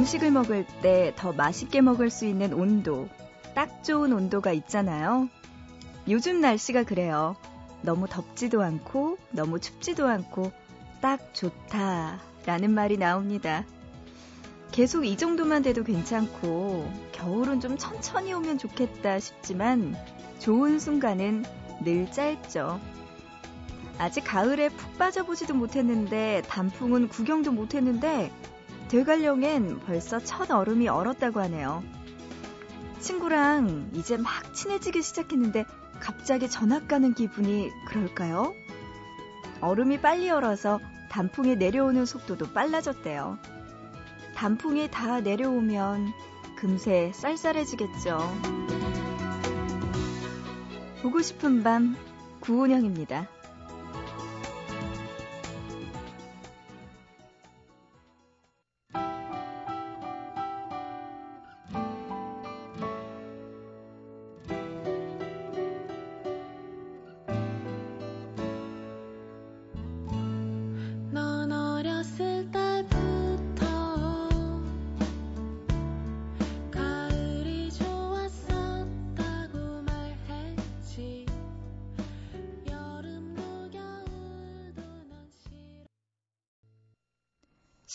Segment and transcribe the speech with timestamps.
[0.00, 3.06] 음식을 먹을 때 더 맛있게 먹을 수 있는 온도,
[3.54, 5.28] 딱 좋은 온도가 있잖아요.
[6.08, 7.36] 요즘 날씨가 그래요.
[7.82, 10.52] 너무 덥지도 않고, 너무 춥지도 않고,
[11.02, 13.66] 딱 좋다 라는 말이 나옵니다.
[14.72, 19.94] 계속 이 정도만 돼도 괜찮고, 겨울은 좀 천천히 오면 좋겠다 싶지만,
[20.38, 21.44] 좋은 순간은
[21.84, 22.80] 늘 짧죠.
[23.98, 28.32] 아직 가을에 푹 빠져보지도 못했는데, 단풍은 구경도 못했는데,
[28.90, 31.84] 대관령엔 벌써 첫 얼음이 얼었다고 하네요.
[32.98, 35.64] 친구랑 이제 막 친해지기 시작했는데
[36.00, 38.52] 갑자기 전학 가는 기분이 그럴까요?
[39.60, 43.38] 얼음이 빨리 얼어서 단풍이 내려오는 속도도 빨라졌대요.
[44.34, 46.12] 단풍이 다 내려오면
[46.56, 48.18] 금세 쌀쌀해지겠죠.
[51.00, 51.96] 보고 싶은 밤
[52.40, 53.28] 구은영입니다.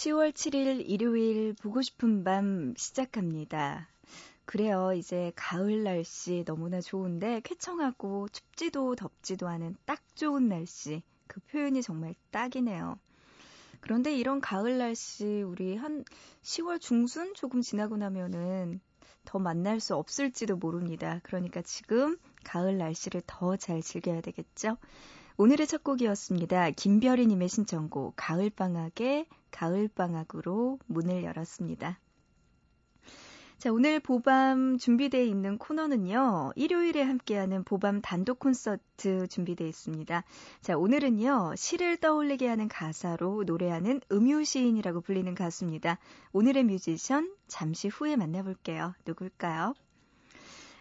[0.06, 3.90] 10월 7일 일요일 보고 싶은 밤 시작합니다.
[4.46, 4.94] 그래요.
[4.94, 11.02] 이제 가을 날씨 너무나 좋은데 쾌청하고 춥지도 덥지도 않은 딱 좋은 날씨.
[11.26, 13.00] 그 표현이 정말 딱이네요.
[13.80, 16.06] 그런데 이런 가을 날씨 우리 한
[16.44, 18.82] 10월 중순 조금 지나고 나면은
[19.24, 21.20] 더 만날 수 없을지도 모릅니다.
[21.24, 24.78] 그러니까 지금 가을 날씨를 더 잘 즐겨야 되겠죠?
[25.38, 26.72] 오늘의 첫 곡이었습니다.
[26.72, 32.00] 김별이님의 신청곡 가을방학의 가을방학으로 문을 열었습니다.
[33.58, 40.24] 자, 오늘 보밤 준비되어 있는 코너는요, 일요일에 함께하는 보밤 단독 콘서트 준비되어 있습니다.
[40.62, 46.00] 자, 오늘은요, 시를 떠올리게 하는 가사로 노래하는 음유 시인이라고 불리는 가수입니다.
[46.34, 48.94] 오늘의 뮤지션, 잠시 후에 만나볼게요.
[49.06, 49.74] 누굴까요?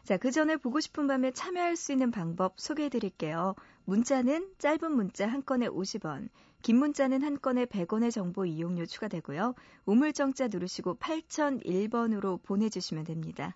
[0.03, 3.55] 자, 그 전에 보고 싶은 밤에 참여할 수 있는 방법 소개해 드릴게요.
[3.85, 6.29] 문자는 짧은 문자 한 건에 50원,
[6.65, 9.55] 긴 문자는 한 건에 100원의 정보 이용료 추가되고요.
[9.85, 13.55] 우물정자 누르시고 8001번으로 보내주시면 됩니다.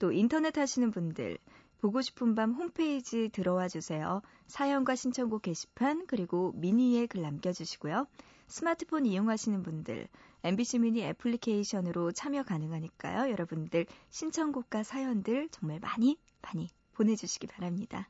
[0.00, 1.38] 또 인터넷 하시는 분들
[1.78, 4.22] 보고 싶은 밤 홈페이지 들어와 주세요.
[4.48, 8.08] 사연과 신청곡 게시판 그리고 미니에 글 남겨주시고요.
[8.48, 10.08] 스마트폰 이용하시는 분들
[10.42, 13.30] MBC 미니 애플리케이션으로 참여 가능하니까요.
[13.30, 18.08] 여러분들 신청곡과 사연들 정말 많이 많이 보내주시기 바랍니다.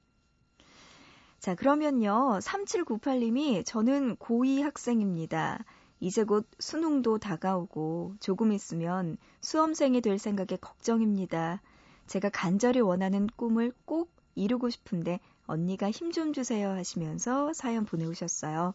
[1.43, 2.39] 자, 그러면요.
[2.41, 5.65] 3798님이 저는 고2 학생입니다.
[5.99, 11.61] 이제 곧 수능도 다가오고 조금 있으면 수험생이 될 생각에 걱정입니다.
[12.07, 18.75] 제가 간절히 원하는 꿈을 꼭 이루고 싶은데 언니가 힘 좀 주세요 하시면서 사연 보내오셨어요.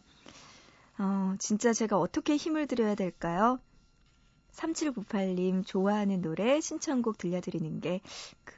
[0.98, 3.60] 어, 진짜 제가 어떻게 힘을 드려야 될까요?
[4.58, 8.00] 3798님 좋아하는 노래 신청곡 들려드리는 게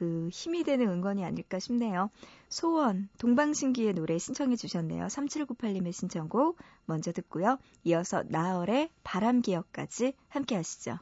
[0.01, 2.09] 그 힘이 되는 응원이 아닐까 싶네요.
[2.49, 5.05] 소원, 동방신기의 노래 신청해 주셨네요.
[5.05, 7.59] 3798님의 신청곡 먼저 듣고요.
[7.83, 10.97] 이어서 나얼의 바람기억까지 함께 하시죠.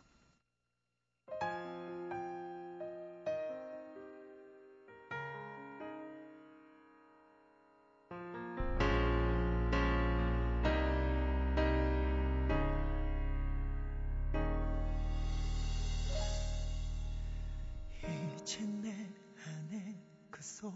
[20.59, 20.71] 그소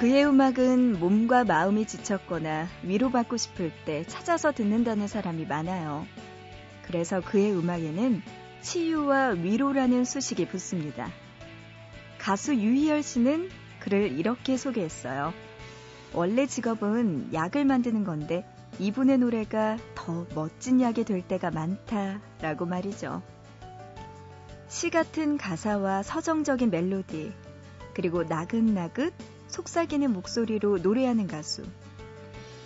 [0.00, 6.04] 그의 음악은 몸과 마음이 지쳤거나 위로받고 싶을 때 찾아서 듣는다는 사람이 많아요.
[6.82, 8.20] 그래서 그의 음악에는
[8.60, 11.08] 치유와 위로라는 수식이 붙습니다.
[12.18, 13.48] 가수 유희열 씨는
[13.78, 15.32] 그를 이렇게 소개했어요.
[16.12, 18.44] 원래 직업은 약을 만드는 건데
[18.80, 23.22] 이분의 노래가 더 멋진 약이 될 때가 많다라고 말이죠.
[24.68, 27.32] 시 같은 가사와 서정적인 멜로디,
[27.94, 29.14] 그리고 나긋나긋
[29.54, 31.62] 속삭이는 목소리로 노래하는 가수.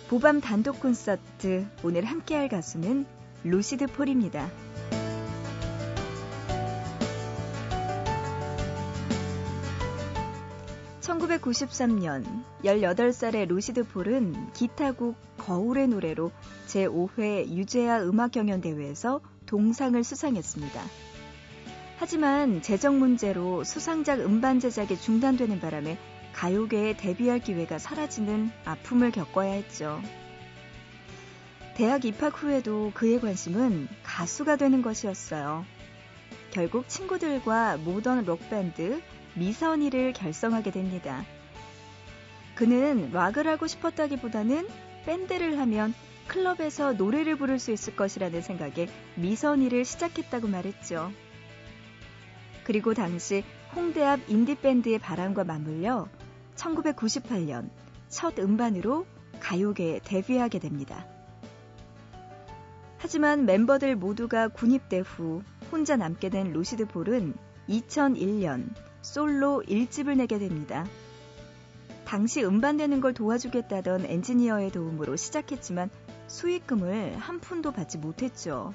[0.09, 3.05] 보밤 단독 콘서트 오늘 함께할 가수는
[3.43, 4.49] 루시드 폴입니다.
[11.01, 12.25] 1993년
[12.63, 16.31] 18살의 루시드 폴은 기타곡 거울의 노래로
[16.69, 20.81] 제5회 유재하 음악경연대회에서 동상을 수상했습니다.
[21.97, 25.99] 하지만 재정 문제로 수상작 음반 제작이 중단되는 바람에
[26.39, 30.01] 가요계에 데뷔할 기회가 사라지는 아픔을 겪어야 했죠.
[31.75, 35.65] 대학 입학 후에도 그의 관심은 가수가 되는 것이었어요.
[36.51, 39.01] 결국 친구들과 모던 록밴드
[39.35, 41.25] 미선이를 결성하게 됩니다.
[42.55, 44.65] 그는 락을 하고 싶었다기보다는
[45.05, 45.93] 밴드를 하면
[46.27, 51.11] 클럽에서 노래를 부를 수 있을 것이라는 생각에 미선이를 시작했다고 말했죠.
[52.63, 53.43] 그리고 당시
[53.75, 56.07] 홍대 앞 인디밴드의 바람과 맞물려
[56.59, 57.69] 1998년
[58.09, 59.05] 첫 음반으로
[59.39, 61.05] 가요계에 데뷔하게 됩니다.
[62.97, 65.41] 하지만 멤버들 모두가 군입대 후
[65.71, 67.33] 혼자 남게 된 루시드 폴은
[67.69, 70.85] 2001년 솔로 1집을 내게 됩니다.
[72.05, 75.89] 당시 음반 내는 걸 도와주겠다던 엔지니어의 도움으로 시작했지만
[76.27, 78.73] 수익금을 한 푼도 받지 못했죠.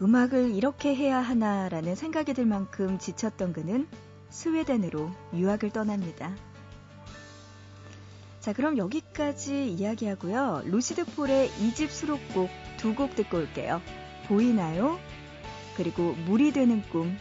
[0.00, 3.88] 음악을 이렇게 해야 하나라는 생각이 들 만큼 지쳤던 그는
[4.30, 6.34] 스웨덴으로 유학을 떠납니다.
[8.40, 10.62] 자, 그럼 여기까지 이야기하고요.
[10.66, 13.82] 루시드 폴의 2집 수록곡 두 곡 듣고 올게요.
[14.28, 14.98] 보이나요?
[15.76, 17.16] 그리고 물이 되는 꿈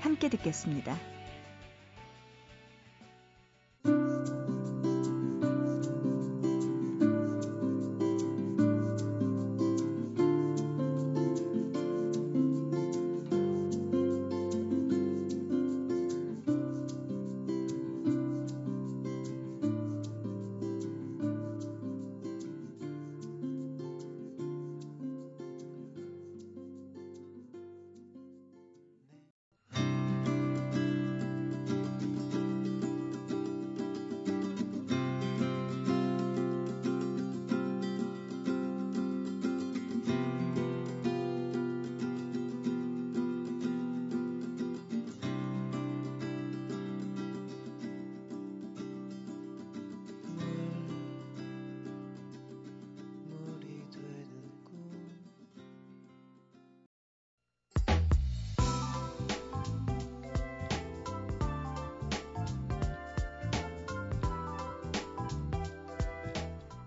[0.00, 0.96] 함께 듣겠습니다.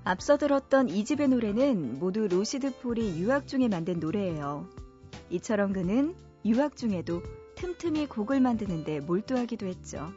[0.06, 4.68] 앞서 들었던 2집의 노래는 모두 루시드 폴이 유학 중에 만든 노래예요.
[5.30, 7.24] 이처럼 그는 유학 중에도
[7.56, 10.12] 틈틈이 곡을 만드는데 몰두하기도 했죠.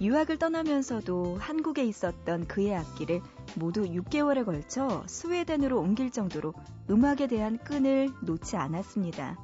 [0.00, 3.20] 유학을 떠나면서도 한국에 있었던 그의 악기를
[3.54, 6.52] 모두 6개월에 걸쳐 스웨덴으로 옮길 정도로
[6.90, 9.38] 음악에 대한 끈을 놓지 않았습니다.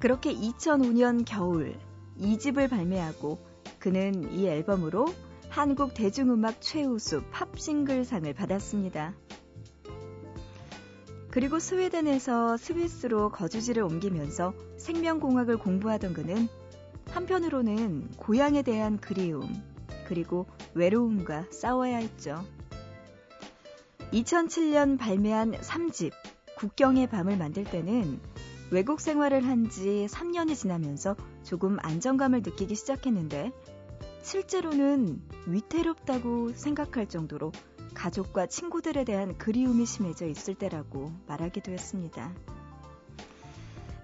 [0.00, 1.76] 그렇게 2005년 겨울
[2.18, 3.38] 2집을 발매하고
[3.78, 5.06] 그는 이 앨범으로
[5.58, 9.12] 한국 대중음악 최우수 팝 싱글상을 받았습니다.
[11.32, 16.46] 그리고 스웨덴에서 스위스로 거주지를 옮기면서 생명공학을 공부하던 그는
[17.10, 19.52] 한편으로는 고향에 대한 그리움,
[20.06, 22.44] 그리고 외로움과 싸워야 했죠.
[24.12, 26.12] 2007년 발매한 3집,
[26.56, 28.20] 국경의 밤을 만들 때는
[28.70, 33.50] 외국 생활을 한 지 3년이 지나면서 조금 안정감을 느끼기 시작했는데
[34.28, 37.50] 실제로는 위태롭다고 생각할 정도로
[37.94, 42.34] 가족과 친구들에 대한 그리움이 심해져 있을 때라고 말하기도 했습니다.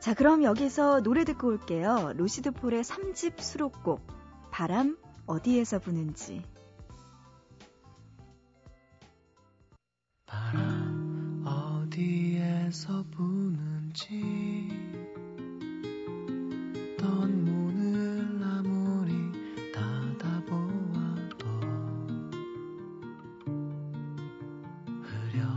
[0.01, 2.15] 자, 그럼 여기서 노래 듣고 올게요.
[2.17, 4.01] 로시드 폴의 3집 수록곡,
[4.51, 6.43] 바람 어디에서 부는지.
[10.25, 14.84] 바람 어디에서 부는지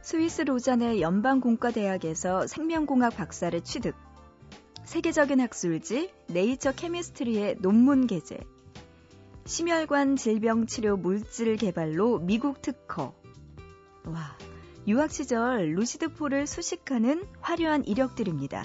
[0.00, 4.03] 스위스 로잔의 연방공과대학에서 생명공학 박사를 취득.
[4.94, 8.38] 세계적인 학술지 네이처 케미스트리의 논문 게재.
[9.44, 13.12] 심혈관 질병 치료 물질 개발로 미국 특허.
[14.04, 14.38] 와,
[14.86, 18.62] 유학 시절 루시드 폴을 수식하는 화려한 이력들입니다.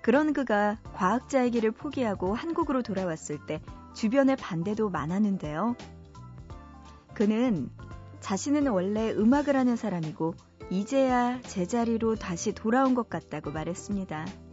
[0.00, 3.60] 그런 그가 과학자의 길을 포기하고 한국으로 돌아왔을 때
[3.92, 5.76] 주변의 반대도 많았는데요.
[7.12, 7.68] 그는
[8.20, 10.34] 자신은 원래 음악을 하는 사람이고
[10.70, 14.43] 이제야 제자리로 다시 돌아온 것 같다고 말했습니다.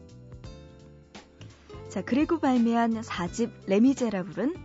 [1.91, 4.55] 자, 그리고 발매한 4집 레미제라블은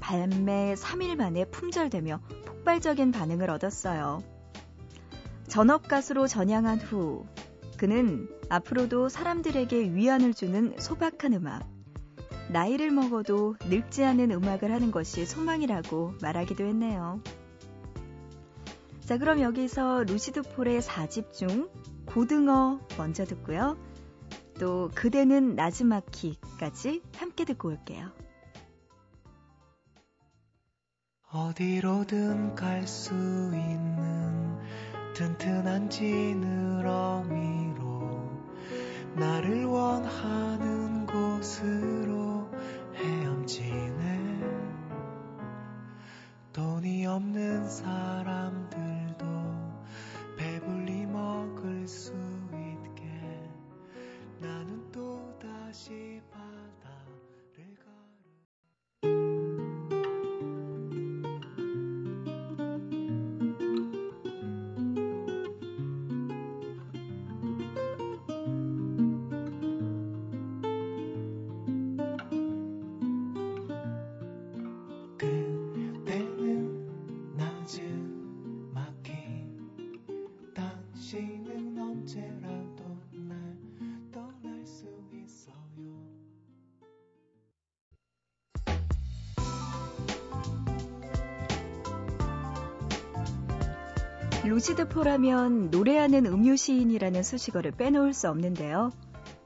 [0.00, 4.22] 발매 3일 만에 품절되며 폭발적인 반응을 얻었어요.
[5.48, 7.24] 전업 가수로 전향한 후
[7.78, 11.66] 그는 앞으로도 사람들에게 위안을 주는 소박한 음악,
[12.50, 17.22] 나이를 먹어도 늙지 않은 음악을 하는 것이 소망이라고 말하기도 했네요.
[19.00, 21.70] 자, 그럼 여기서 루시드 폴의 4집 중
[22.04, 23.78] 고등어 먼저 듣고요.
[24.58, 28.10] 또 그대는 나즈마키까지 함께 듣고 올게요.
[31.32, 34.58] 어디로든 갈 수 있는
[35.14, 37.30] 튼튼한 지느러미로
[39.16, 42.48] 나를 원하는 곳으로
[42.94, 44.40] 헤엄치네
[46.52, 48.63] 돈이 없는 사람
[94.46, 98.90] 루시드 폴하면 노래하는 음유 시인이라는 수식어를 빼놓을 수 없는데요.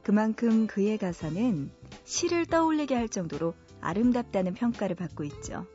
[0.02, 1.70] 그만큼 그의 가사는
[2.04, 5.66] 시를 떠올리게 할 정도로 아름답다는 평가를 받고 있죠.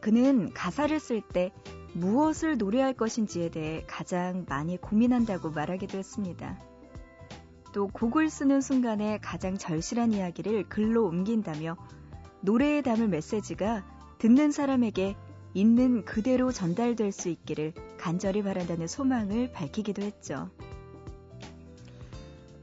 [0.00, 1.52] 그는 가사를 쓸 때
[1.94, 6.62] 무엇을 노래할 것인지에 대해 가장 많이 고민한다고 말하기도 했습니다.
[7.72, 11.76] 또 곡을 쓰는 순간에 가장 절실한 이야기를 글로 옮긴다며
[12.42, 13.84] 노래에 담을 메시지가
[14.18, 15.16] 듣는 사람에게
[15.56, 20.50] 있는 그대로 전달될 수 있기를 간절히 바란다는 소망을 밝히기도 했죠.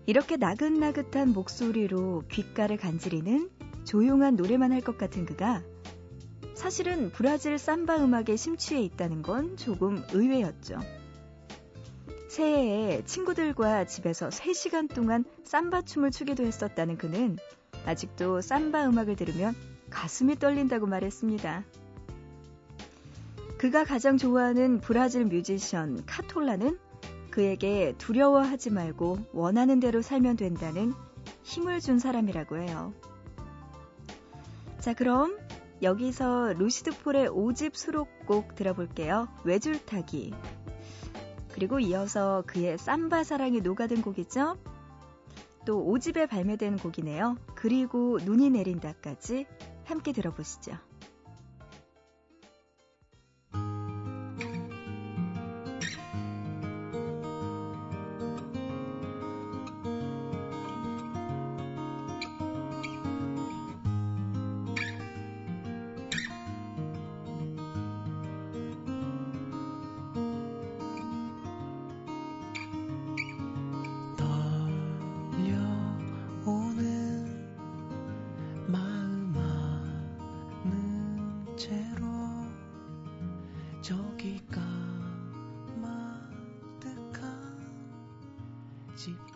[0.06, 3.50] 이렇게 나긋나긋한 목소리로 귓가를 간지리는
[3.84, 5.64] 조용한 노래만 할 것 같은 그가
[6.54, 10.78] 사실은 브라질 삼바 음악에 심취해 있다는 건 조금 의외였죠.
[12.30, 17.38] 새해에 친구들과 집에서 3시간 동안 삼바 춤을 추기도 했었다는 그는
[17.88, 19.56] 아직도 삼바 음악을 들으면
[19.90, 21.64] 가슴이 떨린다고 말했습니다.
[23.64, 26.78] 그가 가장 좋아하는 브라질 뮤지션 카톨라는
[27.32, 30.94] 그에게 두려워하지 말고 원하는 대로 살면 된다는
[31.44, 32.94] 힘을 준 사람이라고 해요.
[34.82, 35.38] 자, 그럼
[35.82, 39.30] 여기서 루시드 폴의 5집 수록곡 들어볼게요.
[39.46, 40.34] 외줄타기.
[41.54, 44.58] 그리고 이어서 그의 삼바 사랑이 녹아든 곡이죠.
[45.66, 47.38] 또 5집에 발매된 곡이네요.
[47.56, 49.46] 그리고 눈이 내린다까지
[49.86, 50.78] 함께 들어보시죠.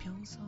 [0.07, 0.47] 평선으로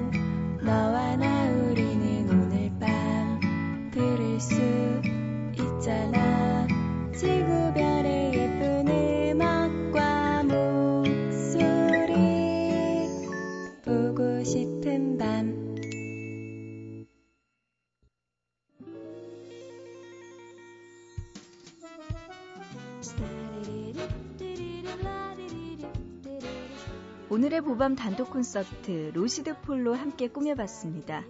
[27.31, 31.23] 오늘의 보밤 단독 콘서트 루시드 폴로 함께 꾸며봤습니다.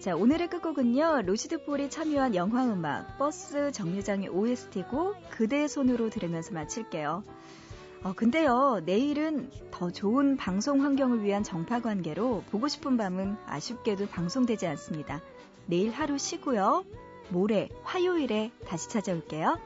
[0.00, 7.22] 자, 오늘의 끝곡은요, 루시드 폴이 참여한 영화 음악, 버스 정류장의 OST곡, 그대의 손으로 들으면서 마칠게요.
[8.02, 14.66] 어, 근데요, 내일은 더 좋은 방송 환경을 위한 정파 관계로 보고 싶은 밤은 아쉽게도 방송되지
[14.66, 15.20] 않습니다.
[15.66, 16.84] 내일 하루 쉬고요.
[17.30, 19.56] 모레, 화요일에 다시 찾아올게요.